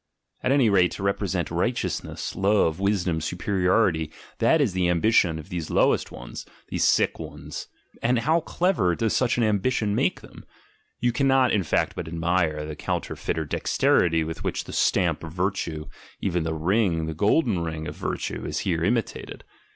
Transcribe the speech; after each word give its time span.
At 0.41 0.51
any 0.51 0.67
rate 0.67 0.89
to 0.93 1.03
represent 1.03 1.51
righteousness, 1.51 2.35
love, 2.35 2.79
wisdom, 2.79 3.21
superiority, 3.21 4.11
that 4.39 4.59
is 4.59 4.73
the 4.73 4.89
ambition 4.89 5.37
of 5.37 5.49
these 5.49 5.69
"low 5.69 5.93
est 5.93 6.11
ones," 6.11 6.43
these 6.69 6.83
sick 6.83 7.19
ones! 7.19 7.67
And 8.01 8.17
how 8.17 8.39
clever 8.39 8.95
does 8.95 9.15
such 9.15 9.37
an 9.37 9.43
ambition 9.43 9.93
make 9.93 10.21
them! 10.21 10.43
You 11.01 11.11
cannot, 11.11 11.51
in 11.51 11.61
fact, 11.61 11.93
but 11.95 12.07
admire 12.07 12.65
the 12.65 12.75
counterfeiter 12.75 13.45
dexterity 13.45 14.23
with 14.23 14.43
which 14.43 14.63
the 14.63 14.73
stamp 14.73 15.23
of 15.23 15.33
virtue, 15.33 15.85
even 16.19 16.41
the 16.41 16.55
ring, 16.55 17.05
the 17.05 17.13
golden 17.13 17.59
ring 17.59 17.87
of 17.87 17.95
virtue, 17.95 18.43
is 18.43 18.61
here 18.61 18.83
imitated. 18.83 19.43